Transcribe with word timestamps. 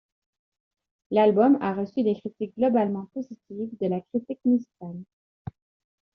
L'album 1.11 1.59
a 1.61 1.75
reçu 1.75 2.01
des 2.01 2.15
critiques 2.15 2.57
globalement 2.57 3.05
positives 3.13 3.77
de 3.79 3.85
la 3.87 4.01
critique 4.01 4.39
musicale. 4.45 5.03